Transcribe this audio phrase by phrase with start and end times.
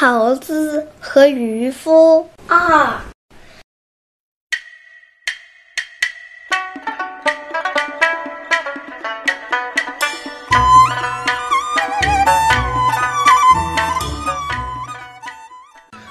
[0.00, 2.98] 猴子和渔夫二。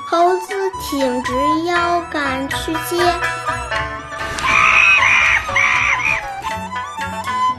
[0.06, 1.34] 猴子挺直
[1.66, 2.96] 腰杆去接，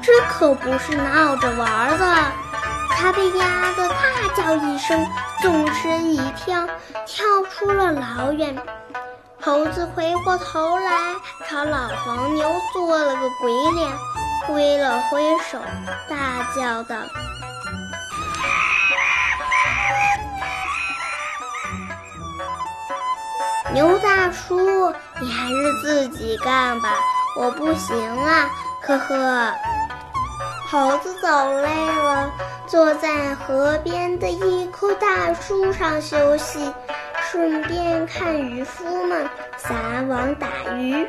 [0.01, 2.50] 这可不是闹着玩的。
[3.01, 3.95] 他被压得大
[4.37, 5.07] 叫一声，
[5.41, 6.67] 纵身一跳，
[7.07, 8.55] 跳出了老远。
[9.41, 11.15] 猴子回过头来，
[11.49, 13.91] 朝老黄牛做了个鬼脸，
[14.47, 15.59] 挥了挥手，
[16.11, 16.97] 大叫道。
[23.73, 26.91] 牛大叔，你还是自己干吧，
[27.39, 28.51] 我不行啊，
[28.83, 29.55] 呵呵。
[30.71, 32.31] 猴子走累了，
[32.71, 36.73] 坐在河边的一棵大树上休息，
[37.29, 39.75] 顺便看渔夫们撒
[40.09, 41.05] 网打鱼。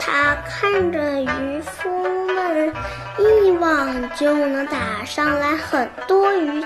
[0.00, 2.74] 他看着渔夫们
[3.18, 6.64] 一网就能打上来很多鱼，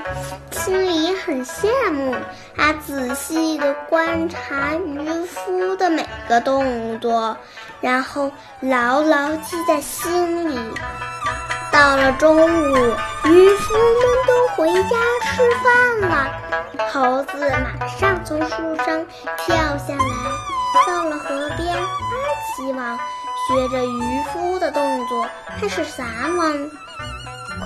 [0.50, 2.16] 心里很羡慕。
[2.56, 7.36] 他仔细地观察渔夫的每个动作，
[7.82, 10.58] 然后牢牢记在心里。
[11.82, 12.76] 到了中午，
[13.24, 16.30] 渔夫们都回家吃饭了，
[16.92, 19.04] 猴子马上从树上
[19.38, 21.82] 跳下来，到了河边拉
[22.54, 22.96] 起网。
[23.48, 25.26] 学着渔夫的动作
[25.60, 26.04] 开始撒
[26.38, 26.70] 网，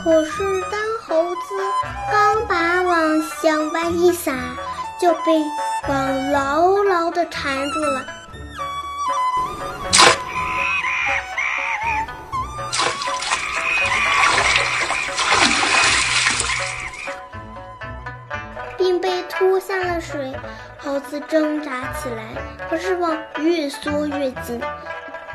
[0.02, 1.40] 可是当猴子
[2.10, 4.32] 刚把网向外一撒，
[4.98, 5.44] 就被
[5.86, 8.02] 网牢牢地缠住了，
[19.06, 20.34] 被拖下了水。
[20.78, 22.24] 猴子挣扎起来，
[22.68, 24.60] 可是网越缩越紧。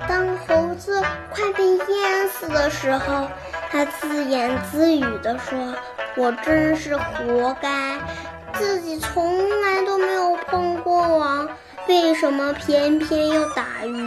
[0.09, 3.29] 当猴子快被淹死的时候，
[3.69, 5.73] 他自言自语地说
[6.17, 7.97] ：“我真是活该，
[8.53, 11.47] 自己从来都没有碰过网，
[11.87, 14.05] 为什么偏偏要打鱼？”